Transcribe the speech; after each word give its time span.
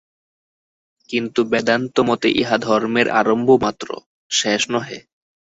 কিন্তু 1.09 1.39
বেদান্তমতে 1.51 2.27
ইহা 2.41 2.57
ধর্মের 2.65 3.07
আরম্ভমাত্র, 3.19 3.89
শেষ 4.31 4.61
নহে। 4.73 4.99